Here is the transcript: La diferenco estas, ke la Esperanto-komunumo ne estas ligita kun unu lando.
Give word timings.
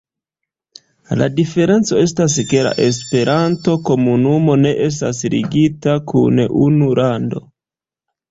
La 1.21 1.25
diferenco 1.39 1.99
estas, 2.05 2.37
ke 2.53 2.63
la 2.67 2.71
Esperanto-komunumo 2.85 4.57
ne 4.63 4.71
estas 4.87 5.21
ligita 5.35 5.95
kun 6.13 6.43
unu 6.69 6.89
lando. 7.01 7.43